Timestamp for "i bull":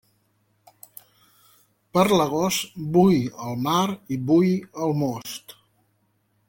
4.17-4.53